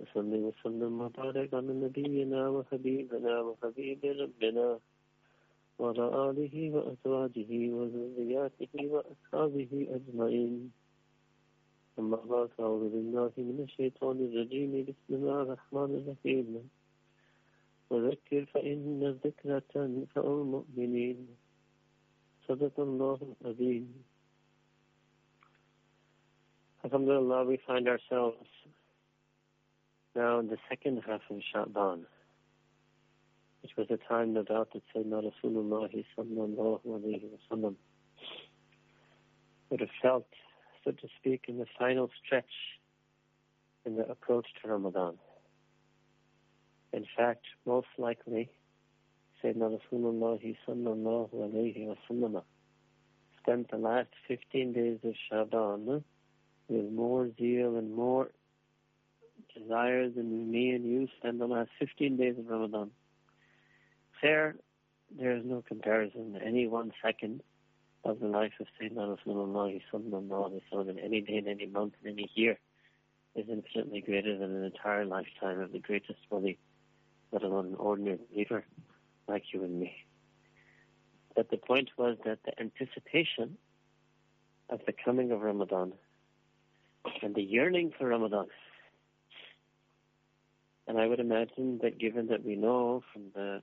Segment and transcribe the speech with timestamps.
[0.00, 4.78] وصلي وسلم وبارك على نبينا وحبيبنا وحبيب ربنا
[5.78, 10.72] وعلى آله وأزواجه وذرياته وأصحابه أجمعين
[11.98, 16.48] أما بعد أعوذ بالله من الشيطان الرجيم بسم الله الرحمن الرحيم
[17.90, 21.18] وذكر فإن الذكرى تنفع المؤمنين
[22.48, 23.86] صدق الله العظيم
[26.86, 28.46] Alhamdulillah, we find ourselves
[30.15, 32.05] now in the second half of Sha'ban,
[33.61, 37.75] which was a time no doubt that Sayyidina Rasulullah sallallahu
[39.69, 40.27] would have felt,
[40.83, 42.45] so to speak, in the final stretch
[43.85, 45.15] in the approach to Ramadan.
[46.93, 48.49] In fact, most likely,
[49.43, 52.41] Sayyidina Rasulullah sallallahu alayhi wa
[53.41, 56.03] spent the last 15 days of Sha'ban
[56.67, 58.29] with more zeal and more
[59.57, 62.91] desires in me and you spend the last 15 days of Ramadan.
[64.21, 64.55] Fair,
[65.17, 66.39] there is no comparison.
[66.43, 67.41] Any one second
[68.03, 72.11] of the life of Sayyidina Rasulullah sallallahu alayhi in any day, in any month, in
[72.11, 72.57] any year
[73.35, 76.57] is infinitely greater than an entire lifetime of the greatest wali,
[77.31, 78.65] let alone an ordinary believer
[79.27, 79.93] like you and me.
[81.35, 83.57] But the point was that the anticipation
[84.69, 85.93] of the coming of Ramadan
[87.21, 88.47] and the yearning for Ramadan
[90.91, 93.61] and I would imagine that given that we know from the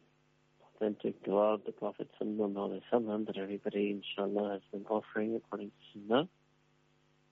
[0.63, 6.29] authentic dua of the Prophet Wasallam that everybody inshallah has been offering according to Sunnah,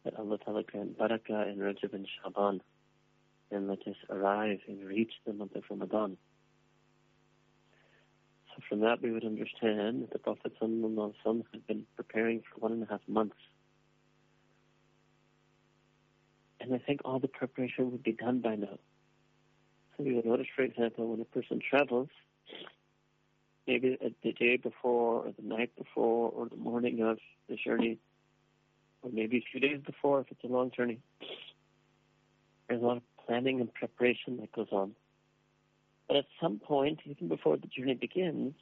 [0.05, 2.61] that Allah Ta'ala grant barakah in Rajab and Shaban
[3.51, 6.19] and let us arrive and reach the month of Ramadan.
[8.51, 12.73] So from that we would understand that the Prophet Wasallam had been preparing for one
[12.73, 13.39] and a half months.
[16.61, 18.79] And I think all the preparation would be done by now.
[19.97, 22.09] So you would notice, for example, when a person travels,
[23.67, 27.19] maybe the day before or the night before or the morning of
[27.49, 27.99] the journey,
[29.03, 30.99] or maybe a few days before if it's a long journey,
[32.69, 34.93] there's a lot of planning and preparation that goes on.
[36.09, 38.55] But at some point, even before the journey begins,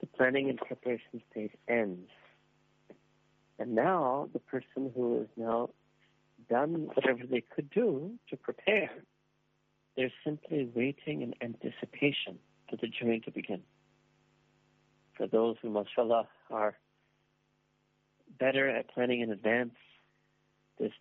[0.00, 2.08] the planning and preparation stage ends.
[3.58, 5.70] And now the person who has now
[6.48, 8.90] done whatever they could do to prepare
[9.98, 12.38] they're simply waiting in anticipation
[12.70, 13.62] for the journey to begin.
[15.16, 16.78] For those who, mashallah, are
[18.38, 19.74] better at planning in advance,
[20.78, 20.92] this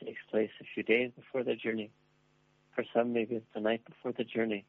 [0.00, 1.90] takes place a few days before the journey.
[2.76, 4.64] For some, maybe it's the night before the journey.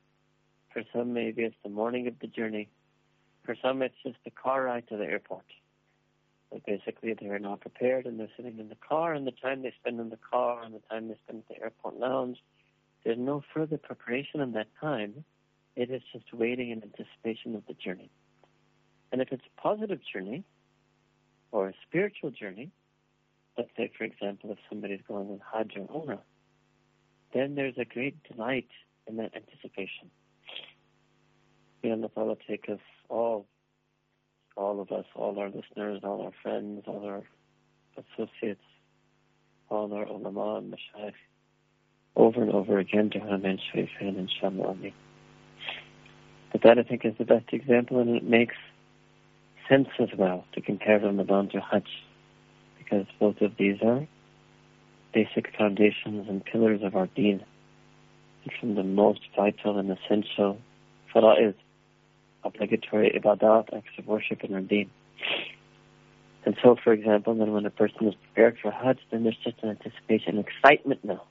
[0.73, 2.69] For some, maybe it's the morning of the journey.
[3.43, 5.45] For some, it's just the car ride to the airport.
[6.51, 9.73] But basically, they're not prepared and they're sitting in the car, and the time they
[9.79, 12.39] spend in the car and the time they spend at the airport lounge
[13.05, 15.23] there's no further preparation in that time.
[15.75, 18.09] It is just waiting in anticipation of the journey.
[19.11, 20.43] And if it's a positive journey
[21.51, 22.71] or a spiritual journey,
[23.57, 26.19] let's say, for example, if somebody's going on Hajj or Umrah,
[27.33, 28.69] then there's a great delight
[29.07, 30.09] in that anticipation.
[31.83, 33.45] May Allah Ta'ala take us all,
[34.57, 37.21] all of us, all our listeners, all our friends, all our
[37.97, 38.63] associates,
[39.69, 41.13] all our ulama and mashayikh,
[42.15, 44.93] over and over again to Hanan Sharifan and Shamwani.
[46.51, 48.55] But that I think is the best example and it makes
[49.69, 51.87] sense as well to compare Ramadan to Hajj
[52.77, 54.07] because both of these are
[55.13, 57.43] basic foundations and pillars of our deen
[58.43, 60.57] and from the most vital and essential
[61.13, 61.55] fara'id,
[62.43, 64.89] obligatory ibadat, acts of worship in our deen.
[66.45, 69.57] And so, for example, then when a person is prepared for Hajj, then there's just
[69.63, 71.23] an anticipation, excitement now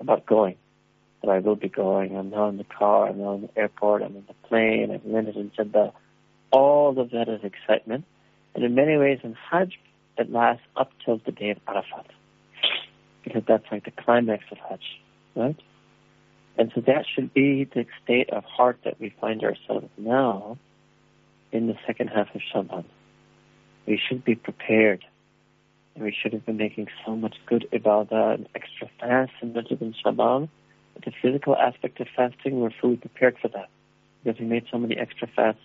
[0.00, 0.56] about going.
[1.22, 2.16] That I will be going.
[2.16, 3.08] I'm now in the car.
[3.08, 4.02] I'm now in the airport.
[4.02, 4.90] I'm in the plane.
[4.92, 5.92] I've landed in Jeddah.
[6.50, 8.04] All of that is excitement.
[8.54, 9.78] And in many ways, in Hajj,
[10.18, 12.06] it lasts up till the day of Arafat.
[13.24, 14.82] Because that's like the climax of Hajj,
[15.36, 15.56] right?
[16.58, 20.58] And so that should be the state of heart that we find ourselves now
[21.50, 22.84] in the second half of Shaban.
[23.86, 25.04] We should be prepared
[25.96, 29.94] we should have been making so much good ibadah and extra fast and Rajab and
[29.94, 30.48] Shaban.
[30.94, 33.68] But the physical aspect of fasting, we're fully prepared for that
[34.22, 35.60] because we made so many extra fasts,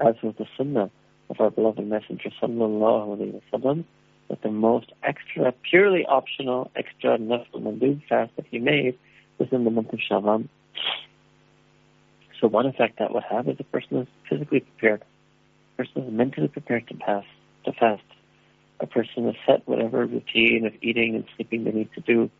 [0.00, 0.90] as was the sunnah
[1.28, 3.84] of our beloved Messenger sallallahu alaihi wasallam,
[4.28, 8.98] that the most extra, purely optional, extra nafl mandub fast that he made
[9.38, 10.48] was in the month of Shaban.
[12.40, 15.02] So one effect that would have is a person is physically prepared.
[15.02, 17.24] A person is mentally prepared to pass,
[17.64, 18.02] to fast.
[18.80, 22.30] A person has set whatever routine of eating and sleeping they need to do.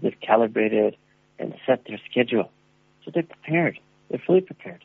[0.00, 0.96] They've calibrated
[1.38, 2.50] and set their schedule.
[3.04, 3.78] So they're prepared.
[4.08, 4.84] They're fully prepared.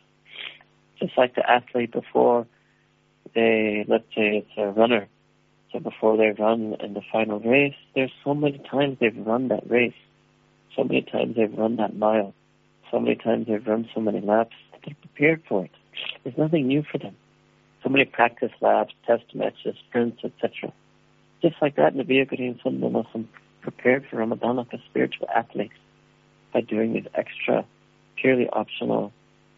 [0.99, 2.47] Just like the athlete before
[3.35, 5.07] they, let's say it's a runner.
[5.71, 9.69] So before they run in the final race, there's so many times they've run that
[9.69, 9.93] race.
[10.75, 12.33] So many times they've run that mile.
[12.91, 14.55] So many times they've run so many laps.
[14.85, 15.71] They're prepared for it.
[16.23, 17.15] There's nothing new for them.
[17.83, 20.71] So many practice laps, test matches, sprints, etc.
[21.43, 23.27] Just like that, Nabi Kareem Sallallahu
[23.61, 25.73] prepared for Ramadan like a spiritual athlete
[26.53, 27.65] by doing these extra,
[28.15, 29.11] purely optional,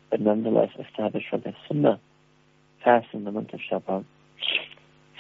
[0.10, 2.00] but nonetheless established for the Sunnah
[2.84, 4.04] fast in the month of Shaban.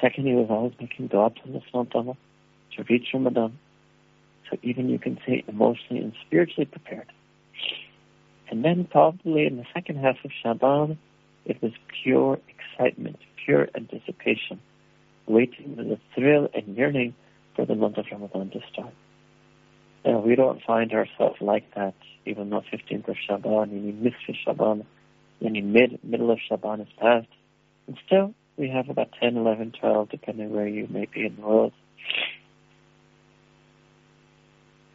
[0.01, 2.17] Second, he was always making dua to Allah subhanahu
[2.77, 3.59] to reach Ramadan.
[4.49, 7.11] So even you can say emotionally and spiritually prepared.
[8.49, 10.97] And then probably in the second half of Shaban,
[11.45, 11.73] it was
[12.03, 14.59] pure excitement, pure anticipation,
[15.27, 17.13] waiting with a thrill and yearning
[17.55, 18.93] for the month of Ramadan to start.
[20.05, 21.95] Now, we don't find ourselves like that,
[22.25, 24.85] even though 15th of Shaban, any Nisf Shaban,
[25.43, 27.27] any mid, middle of Shaban is past.
[27.87, 31.41] And still, we have about 10, 11, 12, depending where you may be in the
[31.41, 31.73] world,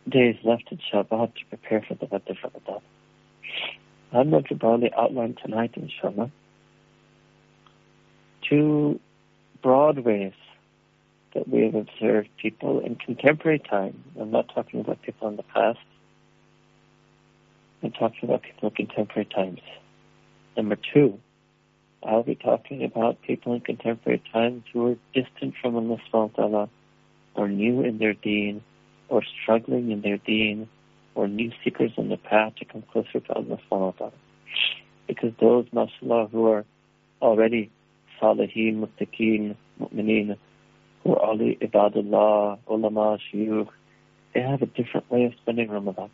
[0.09, 2.83] days left in Shaban to prepare for the Month of Ramadan.
[4.13, 6.31] I'm going to broadly outline tonight, inshallah,
[8.49, 9.01] two
[9.63, 10.33] broad ways
[11.35, 14.03] that we have observed people in contemporary time.
[14.21, 15.79] I'm not talking about people in the past.
[17.83, 19.61] I'm talking about people in contemporary times.
[20.57, 21.19] Number two,
[22.03, 26.69] I'll be talking about people in contemporary times who are distant from Allah subhanahu
[27.35, 28.63] or new in their deen,
[29.09, 30.69] or struggling in their deen,
[31.15, 34.13] or new seekers on the path to come closer to Allah subhanahu
[35.07, 36.65] Because those, mashallah, who are
[37.23, 37.71] already
[38.21, 40.37] salihin, muttaqeen, mu'mineen,
[41.03, 43.69] who are ali ibadullah, ulama, shuyukh,
[44.35, 46.11] they have a different way of spending Ramadan.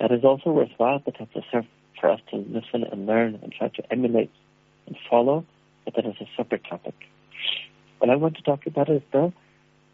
[0.00, 1.66] That is also worthwhile, that's a serve
[2.00, 4.30] for us to listen and learn and try to emulate
[4.86, 5.44] and follow,
[5.84, 6.94] but that is a separate topic.
[7.98, 9.32] What I want to talk about is the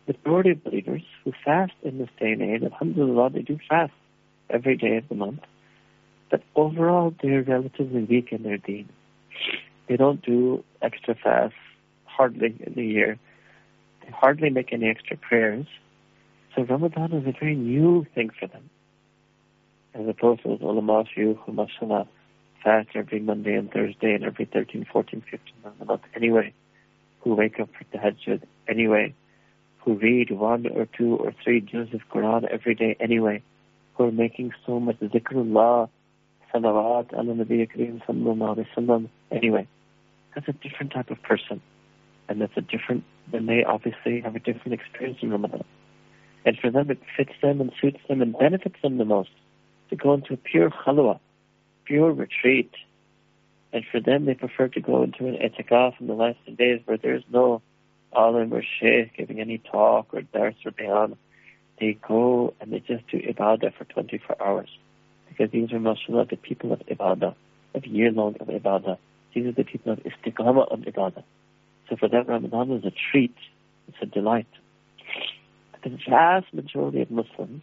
[0.07, 3.93] majority of believers who fast in this day and age, alhamdulillah, they do fast
[4.49, 5.41] every day of the month,
[6.31, 8.89] but overall they're relatively weak in their deen.
[9.91, 11.59] They don't do extra fasts
[12.05, 13.19] hardly in the year.
[14.05, 15.67] They hardly make any extra prayers.
[16.55, 18.71] So Ramadan is a very new thing for them.
[19.93, 22.07] As opposed to ulama, shuyukh, mashallah,
[22.63, 26.55] fast every Monday and Thursday and every 13, 14, 15 of the month anyway,
[27.23, 29.13] who wake up for tahajjud anyway,
[29.79, 33.43] who read one or two or three juz of Quran every day anyway,
[33.95, 35.89] who are making so much zikrullah,
[36.55, 39.67] salawat, ala Nabi Kareem sallallahu alayhi wasallam anyway.
[40.35, 41.61] That's a different type of person.
[42.29, 45.65] And that's a different, then they obviously have a different experience in Ramadan.
[46.45, 49.31] And for them, it fits them and suits them and benefits them the most
[49.91, 51.19] to go into a pure khalwa,
[51.85, 52.71] pure retreat.
[53.73, 56.97] And for them, they prefer to go into an etikaf in the last days where
[56.97, 57.63] there's no
[58.13, 61.17] alim or sheikh giving any talk or dars or bayan.
[61.79, 64.69] They go and they just do ibadah for 24 hours.
[65.29, 67.35] Because these are, mashallah, the people of ibadah,
[67.75, 68.99] of year-long of ibadah.
[69.35, 71.23] These are the people of istiqamah of ibadah.
[71.89, 73.35] So for them, Ramadan is a treat.
[73.89, 74.47] It's a delight.
[75.83, 77.63] The vast majority of Muslims,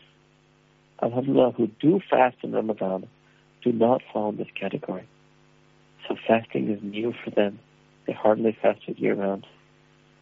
[1.01, 3.07] alhamdulillah, who do fast in Ramadan,
[3.63, 5.07] do not fall in this category.
[6.07, 7.59] So fasting is new for them.
[8.05, 9.45] They hardly fasted year round.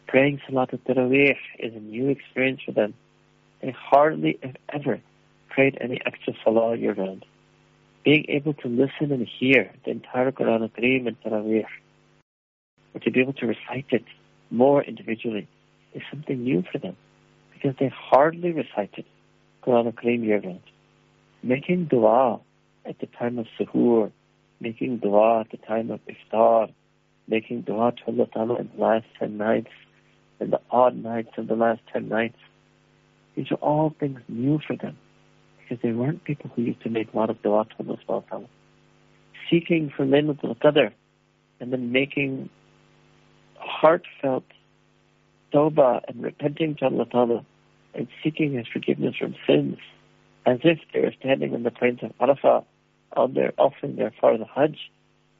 [0.08, 2.94] Praying Salat al-Taraweeh is a new experience for them.
[3.62, 5.00] They hardly, if ever,
[5.48, 7.24] prayed any extra Salah year round.
[8.06, 11.64] Being able to listen and hear the entire Quran al-Kareem and Taraweeh,
[12.94, 14.04] or to be able to recite it
[14.48, 15.48] more individually,
[15.92, 16.96] is something new for them.
[17.52, 19.06] Because they hardly recited
[19.64, 20.60] Quran al-Kareem year round.
[21.42, 22.38] Making dua
[22.84, 24.12] at the time of suhoor,
[24.60, 26.72] making dua at the time of iftar,
[27.26, 29.72] making dua to Allah Ta'ala in the last 10 nights,
[30.38, 32.38] in the odd nights of the last 10 nights.
[33.34, 34.96] These are all things new for them
[35.68, 38.46] because they weren't people who used to make a lot of dua to Allah Ta'ala.
[39.50, 40.92] Seeking for Laylatul Qadr
[41.60, 42.48] and then making
[43.56, 44.44] heartfelt
[45.52, 47.46] tawbah and repenting to Allah Ta'ala
[47.94, 49.78] and seeking His forgiveness from sins
[50.44, 52.64] as if they were standing on the plains of Arafah
[53.16, 54.78] on their offering their the Hajj.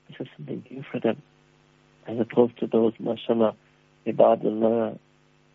[0.09, 1.21] This is something new for them,
[2.06, 3.54] as opposed to those, mashallah,
[4.06, 4.99] ibadullah,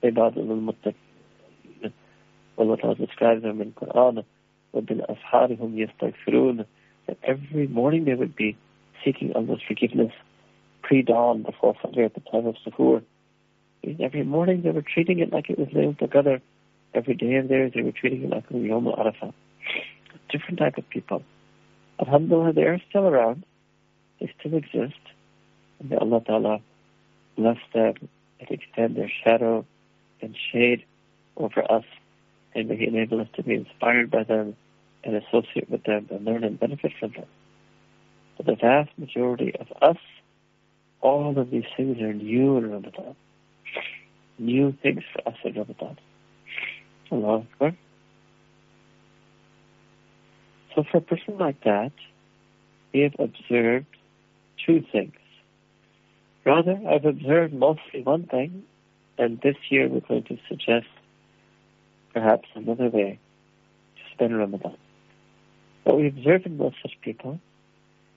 [0.04, 1.92] ibadullah muttaqin.
[2.58, 4.24] Allah describes them in Quran,
[4.75, 6.67] وَبِالْأَسْحَارِهُمْ يَسْتَغْفِرُونَ
[7.07, 8.57] That every morning they would be
[9.05, 10.13] seeking Allah's forgiveness
[10.83, 13.03] pre-dawn before Fajr at the time of Suhoor.
[14.01, 16.41] Every morning they were treating it like it was Layl together.
[16.95, 19.33] Every day of theirs they were treating it like it was Yom Arafah.
[20.31, 21.23] Different type of people.
[22.01, 23.45] Alhamdulillah, they are still around.
[24.21, 25.01] They still exist.
[25.79, 26.61] And may Allah Ta'ala
[27.37, 27.95] bless them
[28.41, 29.65] and extend their shadow
[30.21, 30.85] and shade
[31.37, 31.85] over us.
[32.54, 34.56] and may He enable us to be inspired by them
[35.04, 37.26] and associate with them and learn and benefit from them.
[38.38, 40.02] But the vast majority of us,
[41.02, 43.16] all of these things are new in Ramadan.
[44.38, 45.98] New things for us in Ramadan.
[47.12, 47.76] Allah Akbar.
[50.76, 51.92] So for a person like that,
[52.94, 53.86] we have observed
[54.66, 55.14] two things.
[56.46, 58.64] Rather, I've observed mostly one thing,
[59.18, 60.88] and this year we're going to suggest
[62.14, 63.20] perhaps another way
[63.96, 64.78] to spend Ramadan.
[65.84, 67.40] What we observe in most such people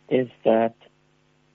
[0.09, 0.75] is that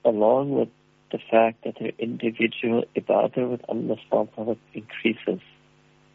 [0.04, 0.68] along with
[1.12, 5.40] the fact that their individual ibadah with Allah subhanahu increases,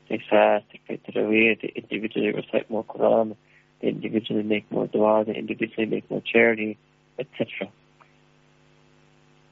[0.10, 3.36] they fast, they pray Taraweeh, they individually recite more Quran,
[3.82, 6.78] they individually make more dua, they individually make more charity,
[7.20, 7.70] etc.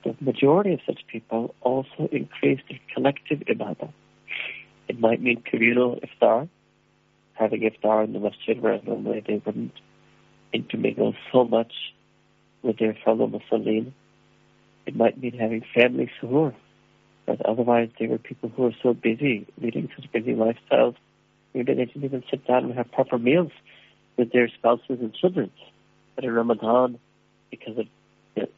[0.04, 3.92] The majority of such people also increase their collective ibadah.
[4.88, 6.50] It might mean communal iftar,
[7.34, 9.74] having iftar in the masjid, whereas normally they wouldn't
[10.52, 11.74] intermingle so much
[12.62, 13.94] with their fellow Muslims.
[14.86, 16.54] It might mean having family suhoor,
[17.26, 20.96] but otherwise they were people who were so busy, leading such busy lifestyles,
[21.54, 23.52] maybe they didn't even sit down and have proper meals
[24.18, 25.52] with their spouses and children.
[26.16, 27.00] But in Ramadan,
[27.50, 27.86] because of
[28.36, 28.50] the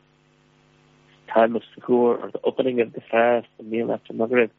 [1.33, 4.51] time of suhoor or the opening of the fast, the meal after Maghrib,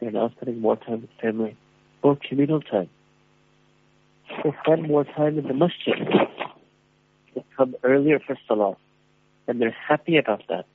[0.00, 1.56] they're now spending more time with family,
[2.02, 2.90] more communal time.
[4.44, 5.96] They spend more time in the masjid.
[7.34, 8.76] They come earlier for salah,
[9.46, 10.66] and they're happy about that.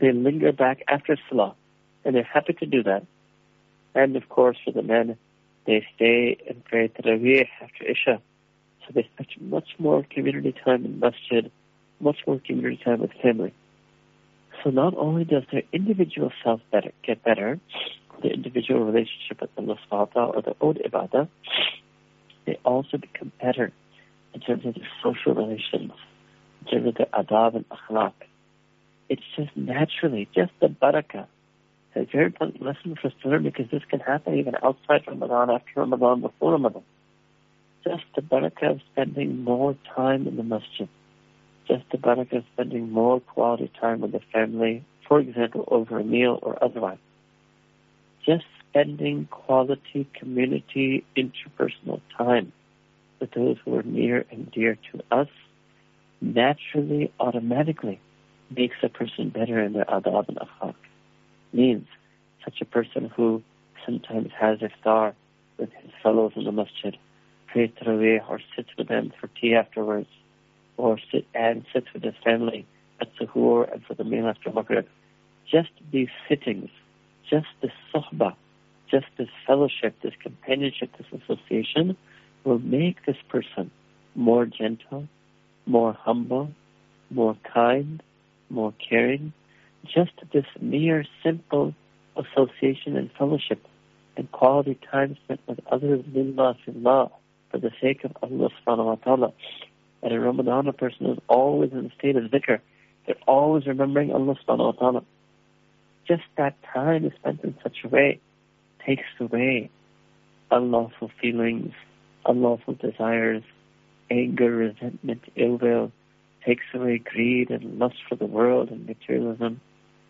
[0.00, 1.54] They linger back after salah,
[2.04, 3.04] and they're happy to do that.
[3.94, 5.16] And of course, for the men,
[5.66, 8.22] they stay and pray Taraweeh after Isha
[8.88, 11.50] so they spend much more community time in masjid,
[12.00, 13.52] much more community time with family.
[14.64, 17.60] So not only does their individual self better, get better,
[18.22, 21.28] the individual relationship with Allah subhanahu or their own ibadah,
[22.48, 23.72] they also become better
[24.34, 25.92] in terms of their social relations,
[26.60, 28.12] in terms of their adab and akhlaq.
[29.08, 31.26] It's just naturally, just the barakah.
[31.94, 35.02] It's a very important lesson for us to learn because this can happen even outside
[35.06, 36.82] Ramadan, after Ramadan, before Ramadan
[37.84, 40.88] just the barakah of spending more time in the masjid,
[41.66, 46.04] just the barakah of spending more quality time with the family, for example, over a
[46.04, 46.98] meal or otherwise.
[48.26, 52.52] Just spending quality community interpersonal time
[53.20, 55.28] with those who are near and dear to us
[56.20, 58.00] naturally, automatically
[58.54, 60.74] makes a person better in their adab and akhlaq.
[61.52, 61.86] Means
[62.44, 63.42] such a person who
[63.84, 65.14] sometimes has iftar
[65.58, 66.96] with his fellows in the masjid
[67.46, 70.08] prays Taraweeh or sits with them for tea afterwards,
[70.76, 72.66] or sit and sits with his family
[73.00, 74.86] at Suhoor and for the meal after Maghrib.
[75.50, 76.70] Just these sittings,
[77.28, 78.34] just the sohbah,
[78.90, 81.96] just this fellowship, this companionship, this association
[82.44, 83.70] will make this person
[84.14, 85.08] more gentle,
[85.66, 86.50] more humble,
[87.10, 88.02] more kind,
[88.50, 89.32] more caring.
[89.84, 91.74] Just this mere simple
[92.16, 93.64] association and fellowship
[94.16, 97.10] and quality time spent with others, lillah, fillah,
[97.50, 99.32] for the sake of Allah subhanahu wa ta'ala.
[100.02, 102.60] And in Ramadan, a person is always in a state of dhikr.
[103.06, 105.04] They're always remembering Allah subhanahu wa ta'ala.
[106.06, 108.20] Just that time is spent in such a way
[108.88, 109.68] takes away
[110.50, 111.74] unlawful feelings,
[112.24, 113.42] unlawful desires,
[114.10, 115.92] anger, resentment, ill will,
[116.44, 119.60] takes away greed and lust for the world and materialism,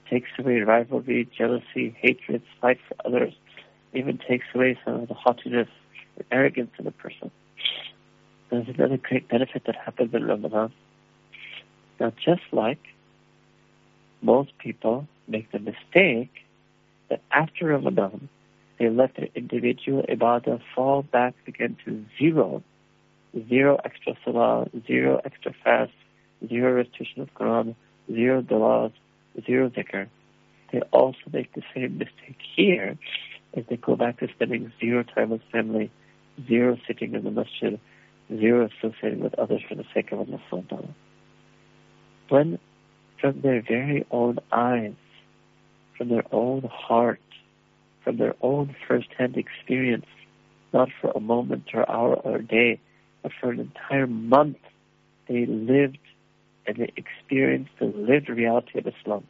[0.08, 3.34] takes away rivalry, jealousy, hatred, spite for others,
[3.94, 5.68] even takes away some of the haughtiness
[6.30, 7.32] arrogance in a person.
[8.50, 10.72] There's another great benefit that happens in Ramadan.
[11.98, 12.78] Now, just like
[14.22, 16.30] most people make the mistake
[17.08, 18.28] that after Ramadan,
[18.78, 22.62] they let their individual ibadah fall back again to zero,
[23.48, 25.92] zero extra salah, zero extra fast,
[26.48, 27.74] zero restriction of Quran,
[28.06, 28.92] zero du'as,
[29.44, 30.08] zero dhikr.
[30.72, 32.96] They also make the same mistake here
[33.56, 35.90] as they go back to spending zero time with family,
[36.46, 37.80] zero sitting in the masjid,
[38.28, 40.94] zero associating with others for the sake of Allah subhanahu
[42.28, 42.58] When
[43.20, 44.94] from their very own eyes,
[45.96, 47.20] from their own heart,
[48.08, 50.06] from their own first-hand experience,
[50.72, 52.80] not for a moment or hour or day,
[53.22, 54.56] but for an entire month,
[55.28, 55.98] they lived
[56.66, 59.26] and they experienced the lived reality of Islam.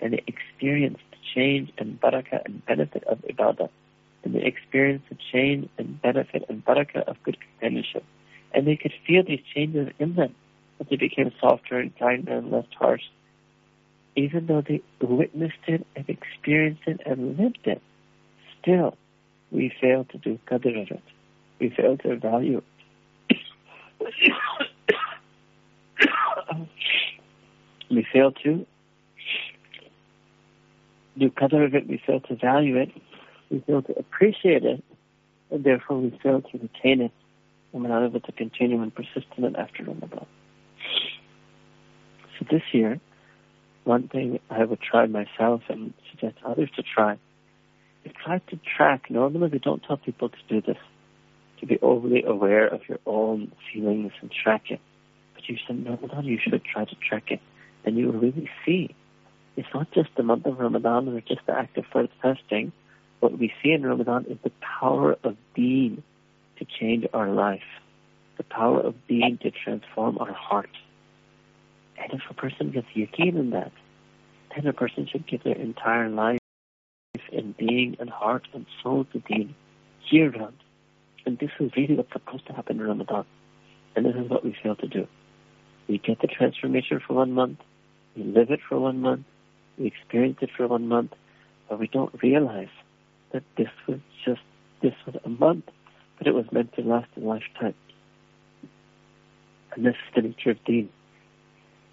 [0.00, 3.68] And they experienced the change and barakah and benefit of ibadah.
[4.22, 8.04] And they experienced the change and benefit and barakah of good companionship.
[8.54, 10.32] And they could feel these changes in them
[10.78, 13.02] as they became softer and kinder and less harsh.
[14.14, 17.82] Even though they witnessed it and experienced it and lived it,
[18.62, 18.96] still
[19.50, 21.02] we fail to do qadr of it.
[21.60, 22.62] We fail to value
[23.28, 23.38] it.
[27.90, 28.66] we fail to
[31.18, 32.90] do qadr of it, we fail to value it,
[33.50, 34.82] we fail to appreciate it,
[35.50, 37.12] and therefore we fail to retain it,
[37.72, 40.26] and we're not able to continue and persist in it after Ramadan.
[42.38, 42.98] So this year,
[43.84, 47.18] one thing I would try myself and suggest others to try
[48.04, 49.10] is try to track.
[49.10, 50.78] Normally we don't tell people to do this,
[51.60, 54.80] to be overly aware of your own feelings and track it.
[55.34, 57.40] But you said, Ramadan, you should try to track it.
[57.84, 58.94] And you will really see.
[59.56, 62.72] It's not just the month of Ramadan or just the act of first fasting.
[63.20, 66.02] What we see in Ramadan is the power of deen
[66.58, 67.60] to change our life,
[68.36, 70.70] the power of deen to transform our heart.
[71.98, 73.72] And if a person gets yaqeen in that,
[74.54, 76.41] then a person should give their entire life
[77.66, 79.54] being and heart and soul to deen
[80.10, 80.56] year round.
[81.24, 83.24] And this is really what's supposed to happen in Ramadan.
[83.94, 85.06] And this is what we fail to do.
[85.88, 87.58] We get the transformation for one month,
[88.16, 89.24] we live it for one month,
[89.78, 91.12] we experience it for one month,
[91.68, 92.74] but we don't realize
[93.32, 94.40] that this was just,
[94.82, 95.64] this was a month,
[96.18, 97.74] but it was meant to last a lifetime.
[99.74, 100.88] And this is the nature of deen.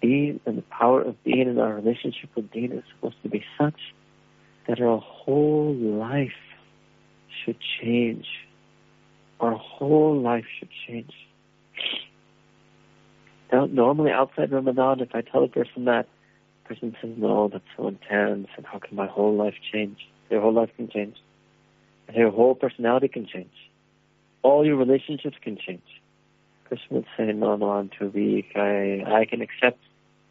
[0.02, 3.44] Deen and the power of deen in our relationship with deen is supposed to be
[3.58, 3.80] such
[4.70, 6.30] that our whole life
[7.44, 8.26] should change.
[9.40, 11.12] Our whole life should change.
[13.52, 16.06] Now, normally outside Ramadan, if I tell a person that,
[16.62, 19.98] the person says, no, that's so intense, and how can my whole life change?
[20.28, 21.16] Their whole life can change.
[22.06, 23.50] And their whole personality can change.
[24.42, 25.82] All your relationships can change.
[26.68, 28.52] Person would say, no, no, I'm too weak.
[28.54, 29.80] I, I can accept,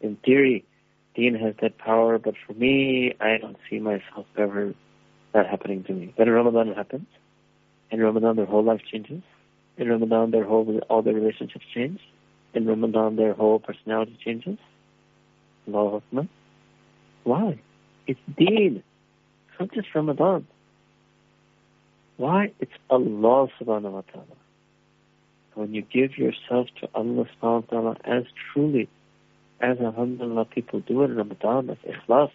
[0.00, 0.64] in theory,
[1.14, 4.74] Deen has that power, but for me, I don't see myself ever
[5.32, 6.14] that happening to me.
[6.16, 7.06] But in Ramadan it happens.
[7.90, 9.22] In Ramadan their whole life changes.
[9.76, 12.00] In Ramadan their whole all their relationships change.
[12.54, 14.58] In Ramadan their whole personality changes.
[15.68, 16.26] Akbar.
[17.24, 17.60] Why?
[18.06, 18.82] It's Deen.
[19.48, 20.46] It's not just Ramadan.
[22.16, 22.52] Why?
[22.60, 24.36] It's Allah subhanahu wa ta'ala.
[25.54, 28.88] When you give yourself to Allah subhanahu wa ta'ala as truly
[29.62, 32.30] as alhamdulillah people do it in Ramadan as ikhlas,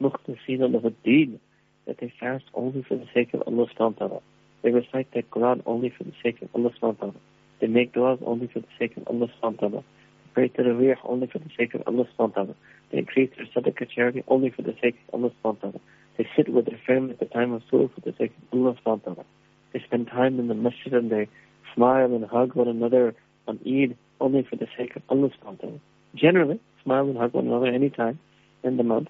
[0.00, 1.38] mukhlisina lahu
[1.86, 4.20] that they fast only for the sake of Allah subhanahu wa ta'ala.
[4.62, 7.14] They recite the Quran only for the sake of Allah subhanahu wa ta'ala.
[7.60, 9.82] They make du'as only for the sake of Allah subhanahu wa ta'ala.
[9.82, 12.54] They pray Taraweeh only for the sake of Allah subhanahu wa ta'ala.
[12.92, 15.80] They increase their sadaqah charity only for the sake of Allah subhanahu wa ta'ala.
[16.18, 18.76] They sit with their family at the time of suhoor for the sake of Allah
[18.84, 19.24] subhanahu wa ta'ala.
[19.72, 21.28] They spend time in the masjid and they
[21.74, 23.14] smile and hug one another
[23.48, 25.80] on Eid only for the sake of Allah subhanahu wa ta'ala
[26.14, 28.18] generally smile and hug one another any time
[28.62, 29.08] in the month,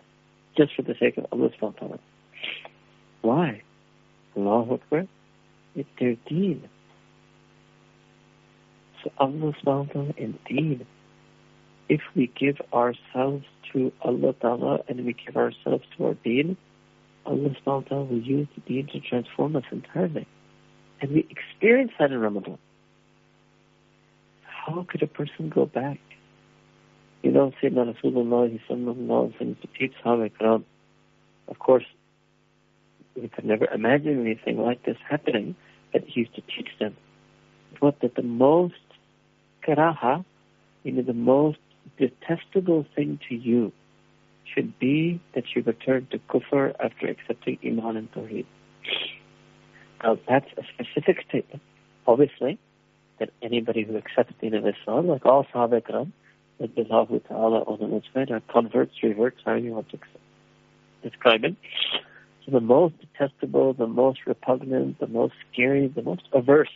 [0.56, 1.98] just for the sake of Allah subhanahu.
[3.22, 3.62] Why?
[4.36, 5.06] Allahu Akbar.
[5.74, 6.68] It's their deen.
[9.02, 9.92] So Allah subhanahu
[10.48, 10.86] ta'ala.
[11.88, 16.56] If we give ourselves to Allah ta'ala and we give ourselves to our deen,
[17.24, 20.26] Allah subhanahu wa ta'ala will use the deen to transform us entirely.
[21.00, 22.58] And we experience that in Ramadan.
[24.44, 25.98] How could a person go back
[27.22, 30.64] you know, Sayyidina Rasulullah sallallahu to teach Sahaba Ikram.
[31.48, 31.84] Of course,
[33.14, 35.54] we could never imagine anything like this happening,
[35.92, 36.96] but he used to teach them
[37.78, 38.74] what that the most
[39.66, 40.24] karaha,
[40.82, 41.58] you know, the most
[41.98, 43.72] detestable thing to you
[44.52, 48.46] should be that you return to kufr after accepting iman and tawheed.
[50.02, 51.62] Now that's a specific statement,
[52.06, 52.58] obviously,
[53.18, 55.84] that anybody who accepts the Islam, like all Sahaba
[56.58, 59.98] that Allah Ta'ala on its way, converts, reverts, how you want to
[61.02, 61.56] describe it.
[62.44, 66.70] So the most detestable, the most repugnant, the most scary, the most averse,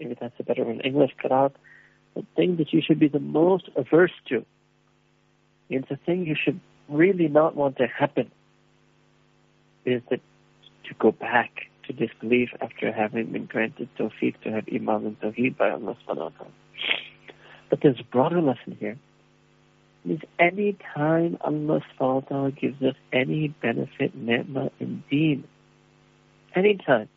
[0.00, 1.54] maybe that's a better one, English out.
[2.14, 4.44] the thing that you should be the most averse to.
[5.68, 8.30] It's a thing you should really not want to happen
[9.84, 10.20] is that
[10.84, 11.50] to go back
[11.86, 16.16] to disbelief after having been granted tawfiq to have iman and tawheed by Allah subhanahu
[16.16, 16.52] wa ta'ala.
[17.70, 18.96] But there's a broader lesson here.
[20.38, 25.44] Any time Allah subhanahu gives us any benefit, ni'mah in deen,
[26.54, 27.08] any time,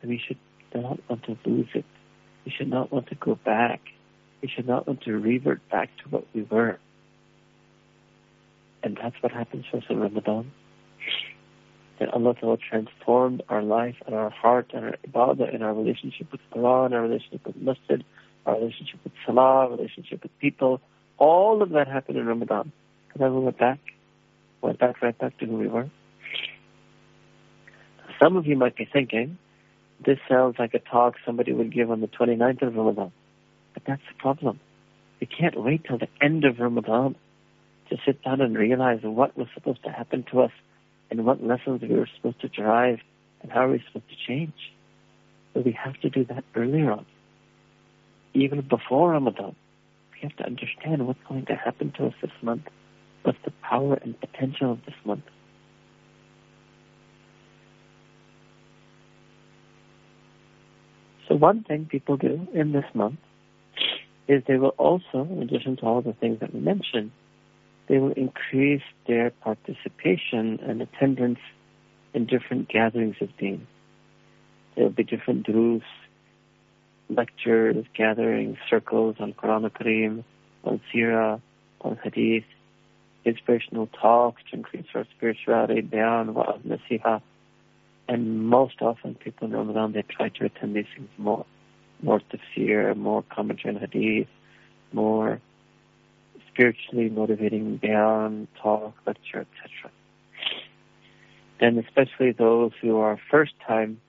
[0.00, 0.38] then we should
[0.74, 1.84] not want to lose it.
[2.44, 3.80] We should not want to go back.
[4.42, 6.78] We should not want to revert back to what we were.
[8.82, 10.52] And that's what happens for us in Ramadan.
[11.98, 16.30] That Allah Ta'ala transformed our life and our heart and our ibadah and our relationship
[16.30, 18.04] with Allah and our relationship with Masjid,
[18.48, 20.80] our relationship with Salah, relationship with people.
[21.18, 22.72] All of that happened in Ramadan.
[23.12, 23.78] And then we went back,
[24.62, 25.90] went back right back to who we were.
[28.20, 29.38] Some of you might be thinking,
[30.04, 33.12] this sounds like a talk somebody would give on the 29th of Ramadan.
[33.74, 34.60] But that's the problem.
[35.20, 37.16] We can't wait till the end of Ramadan
[37.90, 40.52] to sit down and realize what was supposed to happen to us
[41.10, 42.98] and what lessons we were supposed to derive
[43.42, 44.52] and how we supposed to change.
[45.54, 47.06] We have to do that earlier on.
[48.38, 49.56] Even before Ramadan,
[50.12, 52.62] we have to understand what's going to happen to us this month.
[53.24, 55.24] What's the power and potential of this month.
[61.26, 63.18] So one thing people do in this month
[64.28, 67.10] is they will also, in addition to all the things that we mentioned,
[67.88, 71.40] they will increase their participation and attendance
[72.14, 73.66] in different gatherings of deen.
[74.76, 75.82] There will be different durus,
[77.08, 80.24] lectures, gatherings, circles on Quran Kareem,
[80.64, 81.40] on Sirah,
[81.80, 82.44] on Hadith,
[83.24, 87.20] inspirational talks to increase our spirituality, bayan, wa'az, nasiha.
[88.08, 91.44] And most often people in Ramadan, they try to attend these things more.
[92.02, 94.28] More tafsir, more commentary on Hadith,
[94.92, 95.40] more
[96.48, 99.90] spiritually motivating bayan, talk, lecture, etc.
[101.60, 104.00] And especially those who are first time,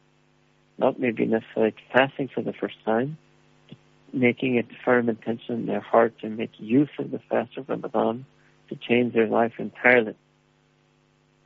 [0.80, 3.18] not maybe necessarily fasting for the first time,
[3.68, 3.78] but
[4.13, 8.26] making it firm intention in their heart to make use of the fast of Ramadan
[8.70, 10.15] to change their life entirely.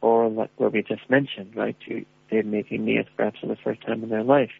[0.01, 1.75] Or like what we just mentioned, right?
[1.87, 4.51] To, they're making niyat perhaps for the first time in their life.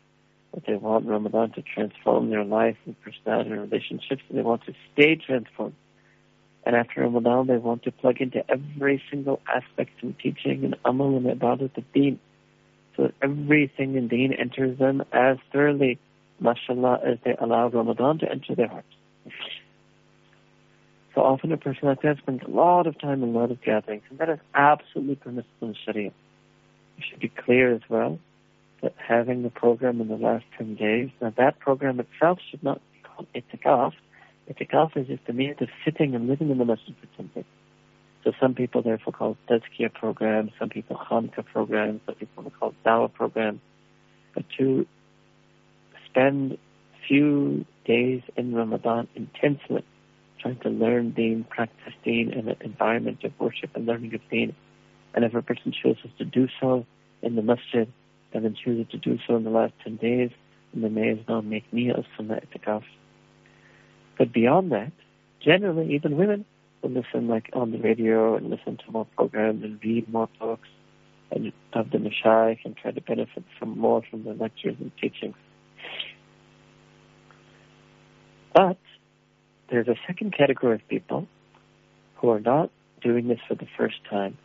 [0.53, 4.63] But they want Ramadan to transform their life and personality and relationships, and they want
[4.65, 5.75] to stay transformed.
[6.65, 11.17] And after Ramadan, they want to plug into every single aspect and teaching and amal
[11.17, 12.19] and ibadat of deen.
[12.95, 15.99] So everything in deen enters them as thoroughly,
[16.39, 18.88] mashallah, as they allow Ramadan to enter their hearts.
[21.15, 23.62] So often a person like that spends a lot of time in a lot of
[23.62, 26.12] gatherings, and that is absolutely permissible in Sharia.
[26.97, 28.19] You should be clear as well
[28.82, 32.82] that having the program in the last 10 days, now that program itself should not
[32.93, 33.93] be called itikaf,
[34.49, 37.45] Itikaf is just the means of sitting and living in the masjid for something.
[38.23, 43.12] So some people therefore call tazkiyah programs, some people khanka programs, some people call dawah
[43.12, 43.59] programs.
[44.33, 44.88] But to
[46.09, 46.57] spend
[47.07, 49.83] few days in Ramadan intensely
[50.39, 54.55] trying to learn deen, practice deen in an environment of worship and learning of deen.
[55.13, 56.86] And if a person chooses to do so
[57.21, 57.91] in the masjid,
[58.33, 60.31] and then chooses to do so in the last 10 days,
[60.73, 62.83] then they may as well make niyyah of sunnah itikaf.
[64.17, 64.91] But beyond that,
[65.39, 66.45] generally, even women
[66.87, 70.67] listen like on the radio and listen to more programs and read more books
[71.31, 75.35] and have the mashayikh and try to benefit from more from the lectures and teachings.
[78.53, 78.77] But
[79.69, 81.27] there's a second category of people
[82.15, 82.69] who are not
[83.01, 84.37] doing this for the first time.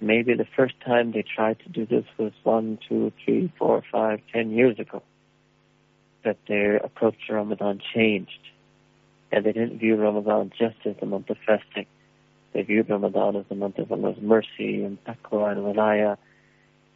[0.00, 4.20] Maybe the first time they tried to do this was one, two, three, four, five,
[4.32, 5.02] ten years ago
[6.24, 8.30] that their approach to Ramadan changed.
[9.32, 11.86] And they didn't view Ramadan just as the month of fasting.
[12.52, 16.18] They viewed Ramadan as the month of Allah's mercy and taqwa and walaya.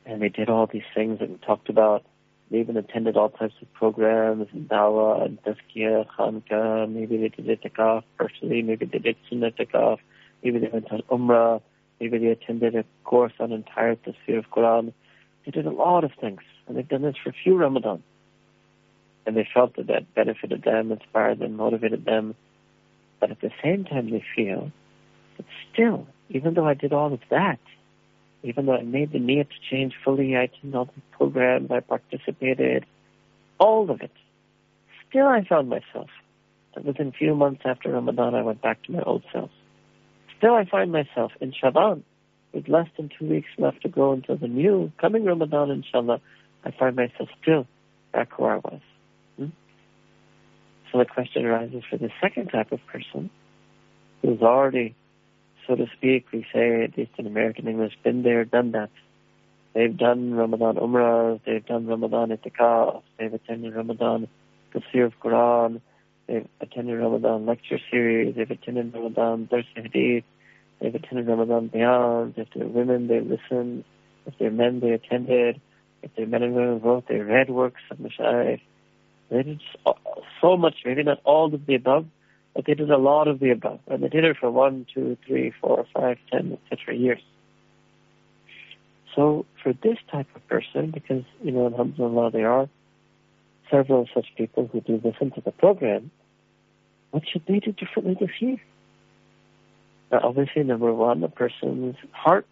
[0.04, 2.04] And they did all these things that we talked about.
[2.50, 6.88] They even attended all types of programs, and dawah and tazkiyah, khanka.
[6.92, 8.60] Maybe they did itikaf personally.
[8.60, 9.98] Maybe they did sunnah itikaf.
[10.44, 11.62] Maybe they went on umrah.
[11.98, 14.92] Maybe they attended a course on entire tafsir of Quran.
[15.46, 16.42] They did a lot of things.
[16.68, 18.02] And they've done this for a few Ramadan
[19.26, 22.34] and they felt that that benefited them, inspired them, motivated them.
[23.20, 24.70] But at the same time, they feel
[25.36, 27.58] that still, even though I did all of that,
[28.42, 31.80] even though I made the need to change fully, I attended all the programs, I
[31.80, 32.86] participated,
[33.58, 34.12] all of it,
[35.08, 36.08] still I found myself
[36.74, 39.50] that within a few months after Ramadan, I went back to my old self.
[40.38, 42.04] Still, I find myself in Shaban,
[42.52, 46.20] with less than two weeks left to go until the new coming Ramadan, inshallah,
[46.64, 47.66] I find myself still
[48.12, 48.80] back where I was.
[50.92, 53.30] So the question arises for the second type of person
[54.22, 54.94] who's already,
[55.66, 58.90] so to speak, we say, at least in American English, been there, done that.
[59.74, 64.28] They've done Ramadan Umrah, they've done Ramadan Itikaf, they've attended Ramadan
[64.72, 65.80] Tafsir of Quran,
[66.26, 70.24] they've attended Ramadan lecture series, they've attended Ramadan Dars Hadith,
[70.80, 73.84] they've attended Ramadan Bayan, if they're women, they listened,
[74.24, 75.60] if they're men, they attended,
[76.02, 78.60] if they're men and women both, they read works of Mashaykh.
[79.30, 79.92] They did uh,
[80.40, 82.06] so much, maybe not all of the above,
[82.54, 83.80] but they did a lot of the above.
[83.88, 86.94] And they did it for one, two, three, four, five, ten, etc.
[86.94, 87.20] years.
[89.14, 92.68] So for this type of person, because, you know, alhamdulillah, there are
[93.70, 96.10] several such people who do listen to the program,
[97.10, 98.58] what should they do differently this year?
[100.12, 102.46] Now, obviously, number one, the person's heart,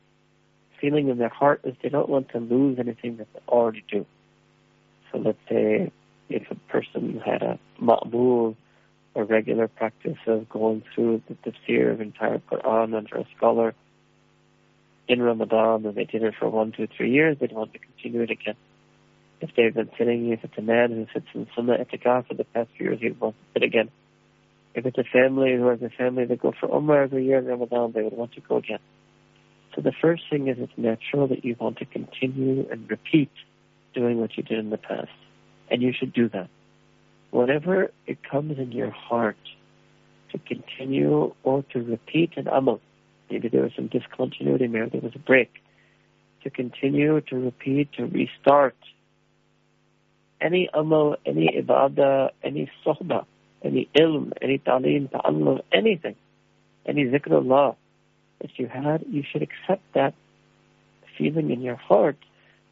[0.80, 4.04] feeling in their heart is they don't want to lose anything that they already do.
[5.12, 5.92] So let's say
[6.28, 8.56] if a person had a ma'mul,
[9.14, 13.74] a regular practice of going through the tafsir of entire Quran under a scholar,
[15.08, 18.22] in Ramadan and they did it for one, two, three years, they'd want to continue
[18.22, 18.56] it again.
[19.40, 22.44] If they've been sitting, if it's a man who sits in Sunnah Etikaf for the
[22.44, 23.90] past few years, he'd want to sit again.
[24.74, 27.46] If it's a family who has a family that go for Umrah every year in
[27.46, 28.80] Ramadan, they would want to go again.
[29.74, 33.30] So the first thing is it's natural that you want to continue and repeat
[33.92, 35.08] doing what you did in the past.
[35.70, 36.48] And you should do that.
[37.30, 39.36] Whenever it comes in your heart
[40.32, 42.80] to continue or to repeat an amal,
[43.30, 45.50] Maybe there was some discontinuity, maybe there was a break.
[46.42, 48.76] To continue, to repeat, to restart.
[50.40, 53.24] Any amal, any ibadah, any sohbah,
[53.62, 56.16] any ilm, any talim, ta'allum, anything,
[56.84, 57.76] any zikrullah
[58.42, 60.14] that you had, you should accept that
[61.16, 62.18] feeling in your heart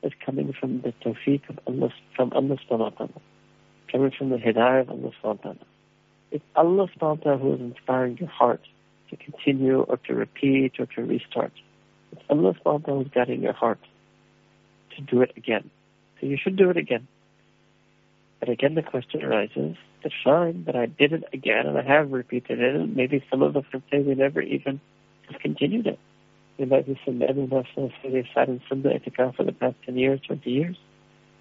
[0.03, 3.21] as coming from the tawfiq of Allah, from Allah subhanahu
[3.91, 5.59] coming from the hidayah of Allah subhanahu.
[6.31, 8.63] It's Allah subhanahu who is inspiring your heart
[9.11, 11.53] to continue or to repeat or to restart.
[12.13, 13.81] It's Allah subhanahu who's guiding your heart
[14.97, 15.71] to do it again.
[16.21, 17.07] So you should do it again.
[18.41, 22.11] But again, the question arises, that's fine, but I did it again and I have
[22.11, 24.81] repeated it, and maybe some of us can say we never even
[25.31, 25.99] discontinued it.
[26.59, 29.77] There might be some men who say they've sat in Sunnah Itikaf for the past
[29.87, 30.77] 10 years, 20 years.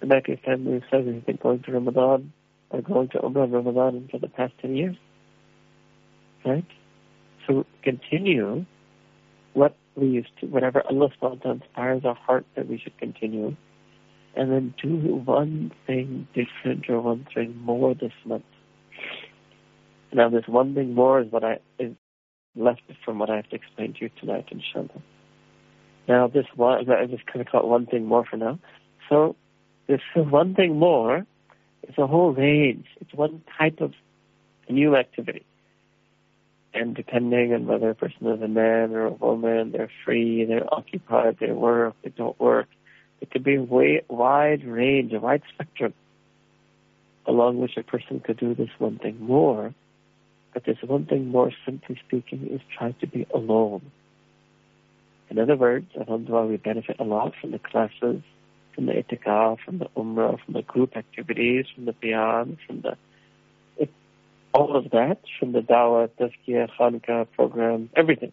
[0.00, 2.32] There might be a family who says they've been going to Ramadan
[2.70, 4.96] or going to Umrah and Ramadan for the past 10 years.
[6.44, 6.66] Right?
[7.46, 8.64] So continue
[9.52, 13.54] what we used to, whatever Allah subhanahu inspires our heart that we should continue,
[14.34, 18.44] and then do one thing different or one thing more this month.
[20.12, 21.94] Now, this one thing more is what I is
[22.54, 25.02] left from what I have to explain to you tonight, inshallah.
[26.08, 28.58] Now, this one, I just kind of call it one thing more for now.
[29.08, 29.36] So,
[29.86, 31.26] this one thing more
[31.88, 32.86] is a whole range.
[33.00, 33.92] It's one type of
[34.68, 35.44] new activity
[36.74, 40.72] and depending on whether a person is a man or a woman, they're free, they're
[40.72, 42.68] occupied, they work, they don't work.
[43.20, 45.94] It could be a way, wide range, a wide spectrum
[47.26, 49.72] along which a person could do this one thing more.
[50.52, 53.90] But there's one thing more, simply speaking, is try to be alone.
[55.30, 58.22] In other words, alhamdulillah, we benefit a lot from the classes,
[58.74, 62.96] from the itikaf, from the umrah, from the group activities, from the bayan, from the
[64.54, 68.32] all of that from the Dawah, Tazkiyah, Khanka program, everything.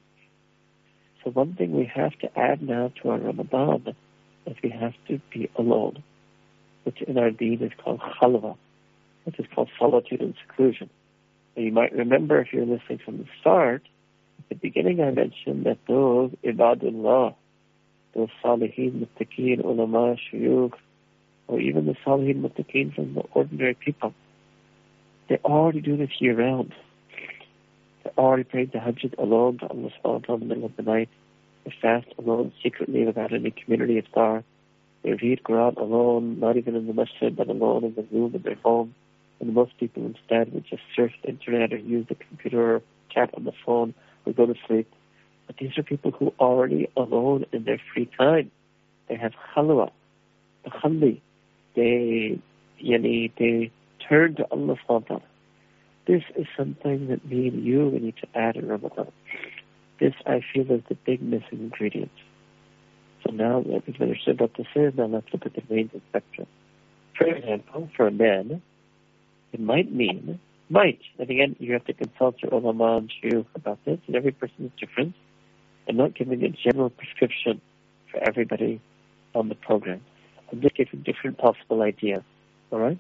[1.23, 3.95] So one thing we have to add now to our Ramadan
[4.45, 6.03] is we have to be alone,
[6.83, 8.57] which in our deen is called khalwa,
[9.23, 10.89] which is called solitude and seclusion.
[11.55, 13.83] And you might remember if you're listening from the start,
[14.39, 17.35] at the beginning I mentioned that those ibadullah,
[18.15, 20.73] those salihin, muttaqeen, ulama, shuyukh,
[21.47, 24.13] or even the salihin, muttaqeen from the ordinary people,
[25.27, 26.73] they already do this year round.
[28.03, 31.09] They already pray tahajjud alone to Allah subhanahu wa in the middle of the night.
[31.65, 34.43] They fast alone secretly without any community iftar.
[35.03, 38.41] They read Quran alone, not even in the masjid, but alone in the room in
[38.41, 38.95] their home.
[39.39, 43.29] And most people instead would just surf the internet or use the computer or chat
[43.35, 43.93] on the phone
[44.25, 44.91] or go to sleep.
[45.47, 48.51] But these are people who are already alone in their free time.
[49.07, 49.91] They have khalwa,
[50.63, 51.21] the khalli.
[51.75, 52.39] They,
[52.83, 53.71] yani, they
[54.07, 55.21] turn to Allah subhanahu
[56.05, 59.11] This is something that me and you we need to add in Ramadan.
[59.99, 62.11] This I feel is the big missing ingredient.
[63.25, 66.47] So now that we've understood what this is, now let's look at the of spectrum.
[67.17, 68.61] For example, for a man,
[69.51, 73.79] it might mean, might, and again, you have to consult your ulama and you about
[73.85, 75.15] this, and every person is different.
[75.87, 77.59] I'm not giving a general prescription
[78.11, 78.79] for everybody
[79.33, 80.01] on the program.
[80.51, 82.23] I'm just giving different possible ideas.
[82.71, 82.99] All right?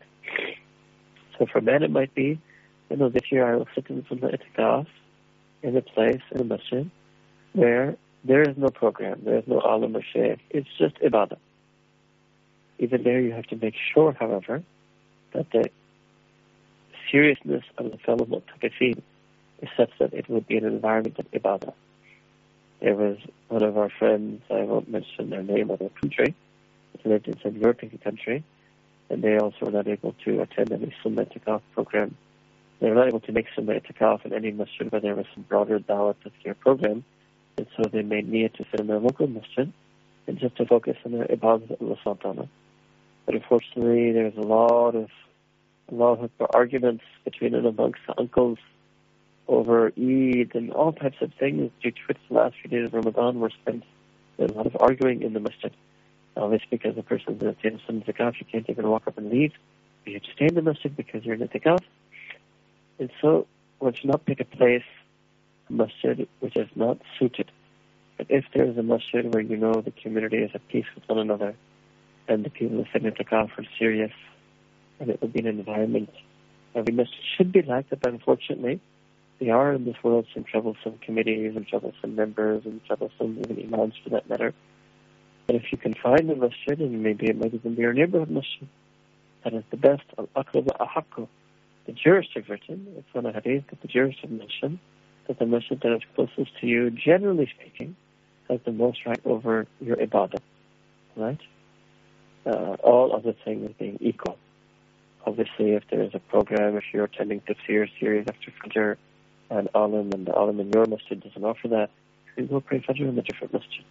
[1.37, 2.39] So for men, it might be,
[2.89, 4.87] you know, this year I will sit in some itikaf
[5.61, 6.89] in a place, in a masjid,
[7.53, 10.39] where there is no program, there is no alim or sheikh.
[10.49, 11.37] It's just ibadah.
[12.79, 14.63] Even there, you have to make sure, however,
[15.33, 15.69] that the
[17.11, 19.01] seriousness of the fellow mu'takifin
[19.61, 21.73] is such that it would be an environment of ibadah.
[22.81, 23.17] There was
[23.49, 26.33] one of our friends, I won't mention their name or their country,
[27.03, 28.43] lived in some European country,
[29.09, 32.15] and they also were not able to attend any Sunnah Itikaf program.
[32.79, 35.43] They were not able to make Sunnah Itikaf in any masjid where there was some
[35.43, 37.03] broader Dawah Tazkir program,
[37.57, 39.71] and so they made niyat to sit in their local masjid
[40.27, 42.47] and just to focus on their ibadah of Allah
[43.25, 45.09] But unfortunately, there's a lot of
[45.91, 48.57] a lot of arguments between and amongst the uncles
[49.47, 52.93] over Eid and all types of things due to which the last few days of
[52.93, 53.83] Ramadan were spent
[54.37, 55.73] with a lot of arguing in the masjid.
[56.37, 59.29] Obviously, because the person's in a state of some you can't even walk up and
[59.29, 59.51] leave.
[60.05, 61.83] You have to stay in the masjid because you're in Itikaf.
[62.99, 63.47] And so,
[63.79, 64.83] one should not pick a place,
[65.69, 67.51] a masjid, which is not suited.
[68.17, 71.07] But if there is a masjid where you know the community is at peace with
[71.07, 71.55] one another,
[72.27, 74.11] and the people sitting in the tikaf are serious,
[74.99, 76.09] and it would be an environment
[76.75, 78.79] every masjid should be like that, but unfortunately,
[79.39, 83.93] they are in this world some troublesome committees and troublesome members and troublesome even imams
[84.03, 84.53] for that matter.
[85.47, 88.29] But if you can find a masjid, and maybe it might even be your neighborhood
[88.29, 88.67] masjid,
[89.43, 90.03] that is the best.
[91.85, 94.79] The jurist have written, it's on a hadith that the jurist have mentioned,
[95.27, 97.95] that the masjid that is closest to you, generally speaking,
[98.47, 100.41] has the most right over your ibadah.
[101.15, 101.39] Right?
[102.45, 104.37] Uh, all other things being equal.
[105.25, 108.97] Obviously, if there is a program, if you're attending tafsir series after Fajr,
[109.49, 111.89] and alim and the alim in your masjid doesn't offer that,
[112.37, 113.83] you go pray Fajr in a different masjid.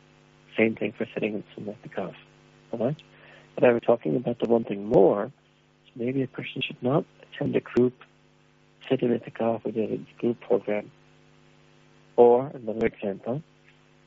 [0.57, 2.14] Same thing for sitting in Sunnah Itikaf.
[2.73, 3.03] Alright?
[3.55, 5.31] But I was talking about the one thing more,
[5.87, 7.95] so maybe a person should not attend a group,
[8.88, 10.91] sit in a with a group program.
[12.17, 13.43] Or, another example,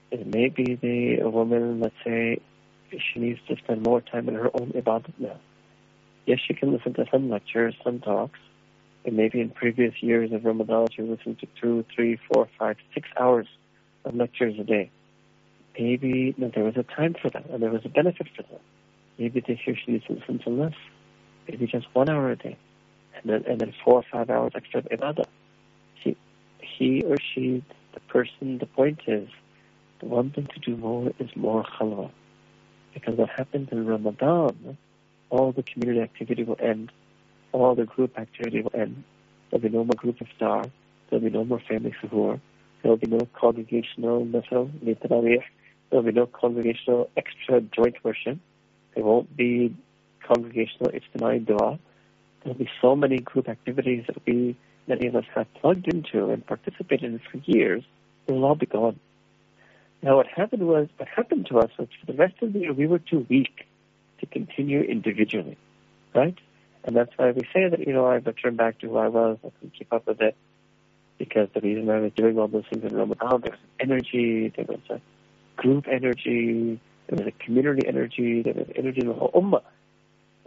[0.10, 2.40] it may be the, a woman, let's say,
[2.92, 5.40] she needs to spend more time in her own ibadat now.
[6.26, 8.40] Yes, she can listen to some lectures, some talks,
[9.06, 13.10] and maybe in previous years of Ramadan, you listen to two, three, four, five, six
[13.20, 13.48] hours
[14.06, 14.92] of lectures a day.
[15.80, 18.62] Maybe no, there was a time for that, and there was a benefit for that.
[19.18, 20.74] Maybe this year she needs to listen to less.
[21.48, 22.58] Maybe just one hour a day,
[23.16, 25.26] and then and then four or five hours extra ibadah.
[26.04, 26.18] See,
[26.60, 29.30] he or she, the person, the point is,
[30.00, 32.12] the one thing to do more is more khalwa.
[32.94, 34.78] Because what happens in Ramadan,
[35.32, 36.92] all the community activity will end
[37.52, 39.04] all the group activity will end.
[39.50, 40.70] There'll be no more group iftar.
[41.10, 42.40] There'll be no more family suhoor.
[42.82, 44.72] There'll be no congregational nafil,
[45.90, 48.40] There'll be no congregational extra joint worship.
[48.96, 49.76] There won't be
[50.26, 51.80] congregational ijtimai dua.
[52.44, 54.56] There'll be so many group activities that we,
[54.88, 57.84] many of us have plugged into and participated in for years.
[58.26, 59.00] They'll all be gone.
[60.02, 62.74] Now what happened was, what happened to us was for the rest of the year
[62.74, 63.68] we were too weak
[64.22, 65.58] to continue individually,
[66.16, 66.38] right?
[66.84, 69.38] And that's why we say that, you know, I've returned back to who I was.
[69.44, 70.36] I couldn't keep up with it
[71.18, 74.52] because the reason I was doing all those things in Ramadan, oh, there was energy,
[74.56, 75.00] there was a
[75.62, 79.62] group energy, there was a community energy, there was energy in the whole ummah.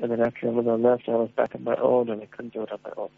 [0.01, 2.63] And then after Ramadan left, I was back on my own and I couldn't do
[2.63, 3.11] it on my own.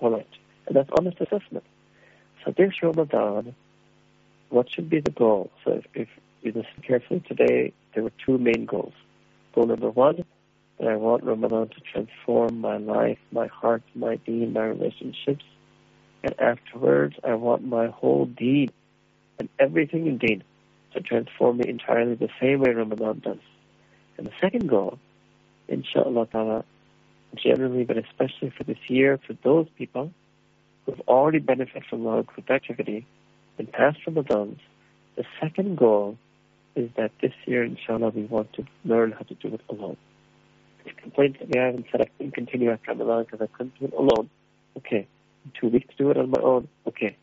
[0.00, 0.26] All right.
[0.66, 1.64] And that's honest assessment.
[2.44, 3.54] So this Ramadan,
[4.48, 5.50] what should be the goal?
[5.64, 6.08] So if, if
[6.42, 8.94] you listen carefully today, there were two main goals.
[9.56, 10.22] Goal number one
[10.78, 15.44] and I want Ramadan to transform my life, my heart, my deen, my relationships.
[16.22, 18.68] And afterwards, I want my whole deen
[19.38, 20.44] and everything in deen
[20.92, 23.38] to transform me entirely the same way Ramadan does.
[24.18, 24.98] And the second goal,
[25.68, 26.64] inshallah ta'ala,
[27.42, 30.12] generally, but especially for this year, for those people
[30.84, 33.06] who have already benefited from our group activity
[33.58, 34.58] in past Ramadans,
[35.16, 36.18] the second goal
[36.76, 39.96] is that this year, inshallah, we want to learn how to do it alone
[41.06, 43.86] complaints that we have and said I couldn't continue after Ramadan because I couldn't do
[43.86, 44.28] it alone.
[44.76, 45.06] Okay.
[45.44, 46.68] I'm too weak to do it on my own.
[46.86, 47.16] Okay.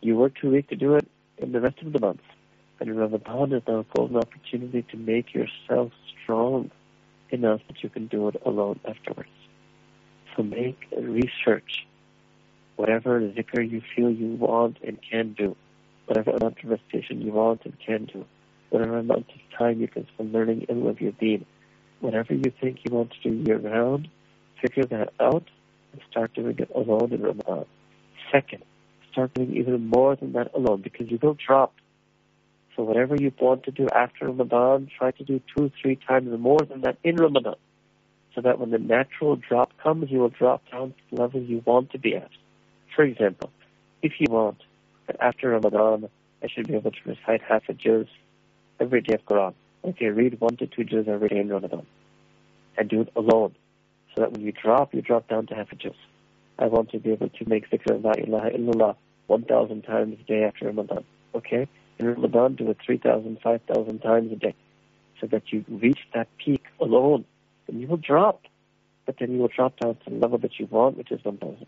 [0.00, 2.24] You were too weak to do it in the rest of the months.
[2.80, 6.70] And Ramadan is now a golden opportunity to make yourself strong
[7.30, 9.28] enough that you can do it alone afterwards.
[10.36, 11.86] So make research.
[12.76, 15.56] Whatever zikr you feel you want and can do.
[16.06, 18.24] Whatever amount of recitation you want and can do.
[18.74, 21.46] Whatever amount of time you can spend learning ilm of your deen
[22.04, 24.08] whatever you think you want to do year round,
[24.60, 25.48] figure that out
[25.92, 27.64] and start doing it alone in Ramadan.
[28.30, 28.62] Second,
[29.10, 31.72] start doing even more than that alone because you will drop.
[32.76, 36.58] So whatever you want to do after Ramadan, try to do two, three times more
[36.58, 37.56] than that in Ramadan.
[38.34, 41.62] So that when the natural drop comes, you will drop down to the level you
[41.64, 42.30] want to be at.
[42.94, 43.50] For example,
[44.02, 44.58] if you want
[45.06, 46.08] that after Ramadan,
[46.42, 48.08] I should be able to recite half a juz
[48.80, 49.54] every day of Quran.
[49.84, 51.86] Okay, read one to two juz every day in Ramadan.
[52.76, 53.54] and do it alone.
[54.14, 55.94] So that when you drop, you drop down to tahajjud.
[56.58, 58.96] I want to be able to make zikr la ilaha illallah
[59.26, 61.04] 1,000 times a day after Ramadan.
[61.34, 61.68] Okay?
[61.98, 64.54] In Ramadan, do it 3,000, 5,000 times a day.
[65.20, 67.24] So that you reach that peak alone.
[67.68, 68.42] And you will drop.
[69.06, 71.66] But then you will drop down to the level that you want, which is 1,000.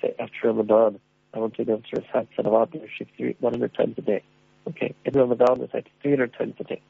[0.00, 1.00] Say, after Ramadan,
[1.34, 4.22] I want to go to recite salawat and 100 times a day.
[4.68, 4.94] Okay?
[5.04, 6.82] In Ramadan, recite 300 times a day.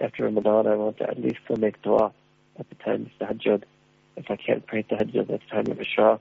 [0.00, 2.12] After Ramadan, I want to at least still make dua
[2.58, 3.64] at the time of tahajjud.
[4.16, 6.20] If I can't pray tahajjud, the time of ishraq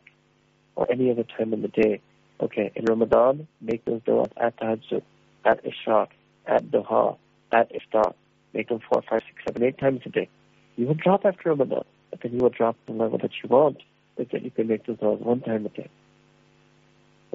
[0.76, 2.01] or any other time in the day.
[2.41, 5.03] Okay, in Ramadan, make those du'as at tahajjud,
[5.45, 6.07] at ishraq,
[6.45, 7.17] at duha,
[7.51, 8.13] at iftar.
[8.53, 10.30] Make them four, five, six, seven, eight times a day.
[10.76, 13.78] You will drop after Ramadan, but then you will drop the level that you want,
[14.17, 15.89] is that you can make those du'as one time a day.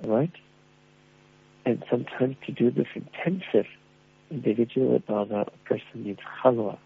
[0.02, 0.32] Alright?
[1.68, 3.66] And sometimes to do this intensive
[4.30, 6.78] individual ibadah, a person needs khalwa.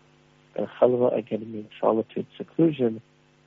[0.57, 3.01] And khalwa again means solitude, seclusion.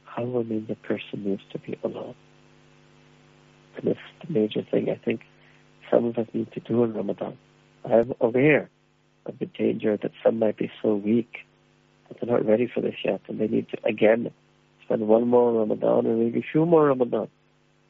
[0.07, 2.15] Khalwa means a person needs to be alone.
[3.75, 5.23] And this is the major thing I think
[5.91, 7.37] some of us need to do in Ramadan.
[7.83, 8.69] I'm aware
[9.25, 11.39] of the danger that some might be so weak
[12.07, 14.31] that they're not ready for this yet, and they need to again
[14.85, 17.27] spend one more Ramadan or maybe a few more Ramadan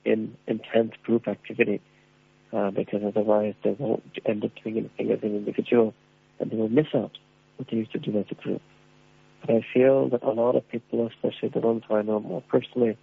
[0.03, 1.79] in intense group activity,
[2.53, 5.93] uh, because otherwise they won't end up doing anything as an individual,
[6.39, 7.17] and they will miss out
[7.57, 8.61] what they used to do as a group.
[9.41, 12.41] But I feel that a lot of people, especially the ones who I know more
[12.49, 12.97] personally,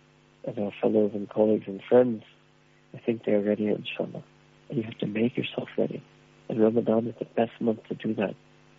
[0.47, 2.25] as our fellows and colleagues and friends,
[2.95, 4.25] I think they're ready, inshallah.
[4.69, 6.03] And you have to make yourself ready.
[6.49, 8.35] And Ramadan is the best month to do that.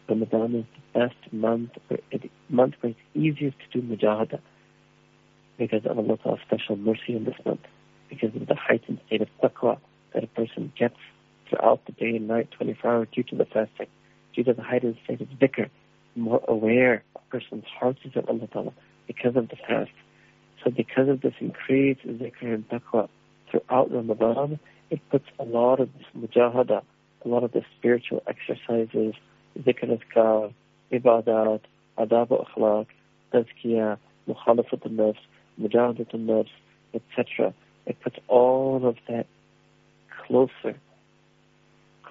[0.10, 4.40] Ramadan is the best month, where it, month where it's easiest to do mujahada
[5.58, 7.62] because of Allah's special mercy in this month,
[8.10, 9.78] because of the heightened state of taqwa
[10.14, 10.98] that a person gets
[11.50, 13.88] throughout the day and night, 24 hours, due to the fasting,
[14.36, 15.70] due to the heightened state of dhikr,
[16.16, 18.74] more aware a person's heart is of Allah Ta'ala
[19.08, 19.92] because of the fast.
[20.64, 23.10] So because of this increased dhikr and taqwa,
[23.50, 24.60] throughout Ramadan,
[24.90, 26.82] it puts a lot of this mujahada,
[27.24, 29.14] a lot of the spiritual exercises,
[29.60, 30.54] zikr azkar,
[30.92, 31.62] ibadat,
[31.98, 32.88] adab akhlaq,
[33.34, 33.98] tazkiyah,
[34.28, 35.18] mukhalafat al-nafs,
[35.60, 36.50] mujahadat al-nafs,
[36.94, 37.54] etc.
[37.86, 39.28] It puts all of that
[40.26, 40.80] closer,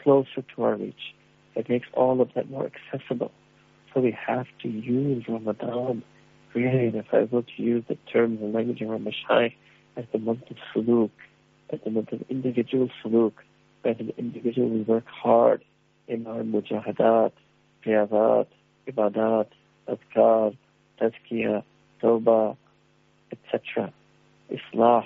[0.03, 1.15] closer to our reach.
[1.55, 3.33] It makes all of that more accessible.
[3.93, 6.03] So we have to use Ramadan,
[6.55, 9.55] really, if I were to use the terms and language of our Mashaikh,
[9.97, 11.11] as the month of suluk,
[11.71, 13.33] as the month of individual suluk,
[13.85, 15.63] as an individual we work hard
[16.09, 17.33] in our mujahadat,
[17.87, 18.47] riyadat,
[18.89, 19.47] ibadat,
[19.89, 20.57] azkar,
[21.01, 21.63] tazkiyah,
[22.03, 22.57] tawbah,
[23.31, 23.93] etc.
[24.51, 25.05] Islah,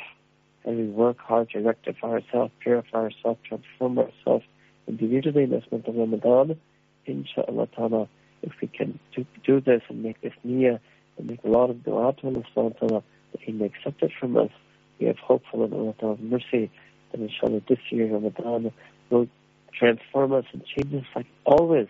[0.67, 4.45] and we work hard to rectify ourselves, purify ourselves, transform ourselves
[4.87, 6.59] individually in this month of Ramadan,
[7.07, 8.09] inshallah ta'ala,
[8.43, 10.79] if we can do, do this and make this niyyah
[11.17, 13.03] and make a lot of dua to Allah subhanahu wa ta'ala,
[13.33, 14.51] that He may accept it from us,
[14.99, 16.71] we have hopeful in Allah's mercy
[17.13, 18.73] that inshallah this year Ramadan
[19.11, 19.29] will
[19.73, 21.89] transform us and change us like always.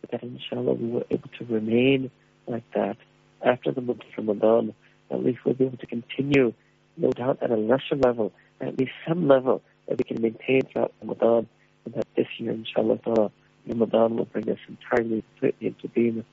[0.00, 2.10] But that inshallah we were able to remain
[2.46, 2.96] like that
[3.44, 4.74] after the month of Ramadan.
[5.10, 6.52] At least we'll be able to continue,
[6.96, 10.92] no doubt at a lesser level, at least some level that we can maintain throughout
[11.02, 11.46] Ramadan,
[11.84, 13.30] and that this year, inshallah,
[13.66, 15.22] Ramadan will bring us entirely
[15.60, 16.24] into being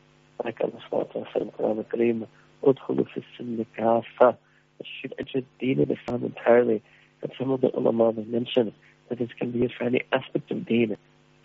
[0.43, 2.27] like Allah subhanahu wa ta'ala in Quran al-Kareem,
[2.63, 4.37] udkhulu
[4.77, 6.81] that should enter deen of Islam entirely.
[7.21, 8.73] And some of the ulama have mentioned
[9.09, 10.97] that this can be used for any aspect of deen,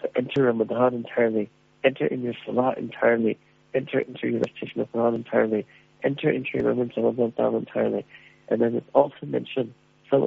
[0.03, 1.51] to enter Ramadan entirely,
[1.85, 3.39] enter in your salah entirely,
[3.75, 5.67] enter into your recitation of Quran entirely,
[6.03, 8.07] enter into your remembrance of Allah entirely.
[8.51, 9.75] And then it's also mentioned,
[10.11, 10.23] some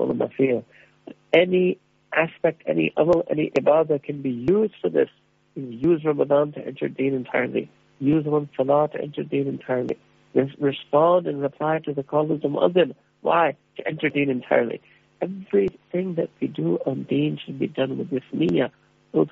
[1.34, 1.78] any
[2.14, 5.10] aspect, any amal, any ibadah can be used for this.
[5.56, 7.70] Use Ramadan to enter Deen entirely.
[8.00, 9.98] Use one Salah to enter Deen entirely
[10.34, 12.96] respond and reply to the call of the.
[13.22, 13.56] Why?
[13.78, 14.82] To enter deen entirely.
[15.22, 18.72] Everything that we do on deen should be done with this niyyah.
[19.14, 19.30] To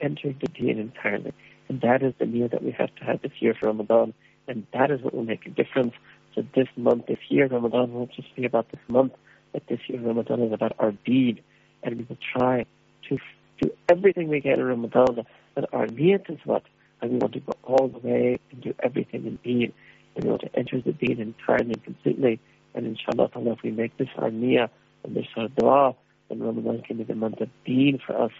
[0.00, 1.32] enter the deen entirely.
[1.68, 4.14] And that is the niyyah that we have to have this year for Ramadan.
[4.48, 5.94] And that is what will make a difference.
[6.36, 9.14] So this month, this year, Ramadan won't just be about this month,
[9.52, 11.42] but this year Ramadan is about our deed.
[11.82, 12.66] And we will try
[13.08, 13.18] to
[13.60, 15.26] do everything we can in Ramadan.
[15.54, 16.62] But our niyyah is what?
[17.00, 19.72] and we want to go all the way and do everything in deen,
[20.14, 22.40] and we want to enter the deen entirely and completely.
[22.74, 24.68] And inshallah, if we make this our niyyah
[25.04, 25.94] and this our dua,
[26.28, 28.32] then Ramadan can be the month of deen for us.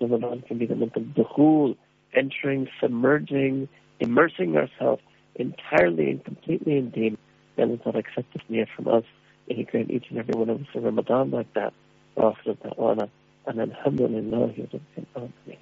[0.00, 1.76] Ramadan can be the month of dukhul,
[2.14, 3.68] entering, submerging,
[4.00, 5.02] immersing ourselves
[5.34, 7.18] entirely and completely in deen.
[7.56, 9.04] Then it's not accepted near from us.
[9.48, 11.72] May He grant each and every one of us a Ramadan like that,
[12.16, 13.08] after that honor,
[13.46, 14.80] and Alhamdulillah, Rabbil
[15.16, 15.58] Alameen.